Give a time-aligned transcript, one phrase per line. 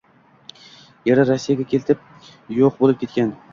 [1.09, 2.03] Eri rossiyaga ketib
[2.63, 3.33] yoʻq boʻlib ketgan